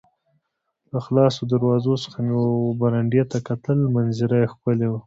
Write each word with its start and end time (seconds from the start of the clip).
له 0.91 0.99
خلاصو 1.05 1.41
دروازو 1.53 1.93
څخه 2.03 2.19
مې 2.25 2.33
وه 2.39 2.71
برنډې 2.81 3.23
ته 3.31 3.37
کتل، 3.47 3.79
منظره 3.95 4.35
یې 4.41 4.49
ښکلې 4.53 4.87
وه. 4.89 4.99